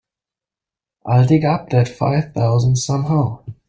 I'll 1.05 1.27
dig 1.27 1.45
up 1.45 1.69
that 1.69 1.87
five 1.87 2.33
thousand 2.33 2.77
somehow. 2.77 3.43